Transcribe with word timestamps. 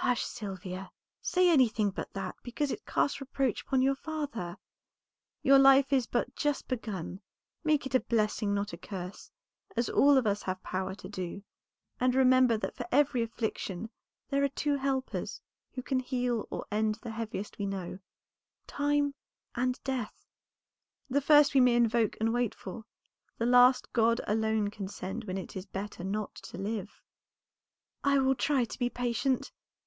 "Hush, 0.00 0.22
Sylvia, 0.24 0.90
say 1.20 1.50
anything 1.50 1.90
but 1.90 2.12
that, 2.14 2.36
because 2.42 2.70
it 2.70 2.86
casts 2.86 3.20
reproach 3.20 3.62
upon 3.62 3.82
your 3.82 3.96
father. 3.96 4.56
Your 5.42 5.58
life 5.58 5.92
is 5.92 6.06
but 6.06 6.34
just 6.34 6.66
begun; 6.66 7.20
make 7.62 7.84
it 7.84 7.94
a 7.96 8.00
blessing, 8.00 8.54
not 8.54 8.72
a 8.72 8.78
curse, 8.78 9.30
as 9.76 9.90
all 9.90 10.16
of 10.16 10.26
us 10.26 10.42
have 10.44 10.62
power 10.62 10.94
to 10.94 11.08
do; 11.10 11.42
and 12.00 12.14
remember 12.14 12.56
that 12.56 12.74
for 12.74 12.86
every 12.90 13.22
affliction 13.22 13.90
there 14.30 14.42
are 14.42 14.48
two 14.48 14.76
helpers, 14.76 15.42
who 15.72 15.82
can 15.82 15.98
heal 16.00 16.46
or 16.48 16.64
end 16.70 16.94
the 17.02 17.10
heaviest 17.10 17.58
we 17.58 17.66
know 17.66 17.98
Time 18.66 19.14
and 19.56 19.82
Death. 19.84 20.24
The 21.10 21.20
first 21.20 21.52
we 21.54 21.60
may 21.60 21.74
invoke 21.74 22.16
and 22.18 22.32
wait 22.32 22.54
for; 22.54 22.84
the 23.36 23.46
last 23.46 23.92
God 23.92 24.22
alone 24.26 24.70
can 24.70 24.88
send 24.88 25.24
when 25.24 25.36
it 25.36 25.54
is 25.54 25.66
better 25.66 26.02
not 26.02 26.36
to 26.36 26.56
live." 26.56 27.02
"I 28.02 28.18
will 28.20 28.36
try 28.36 28.64
to 28.64 28.78
be 28.78 28.88
patient. 28.88 29.52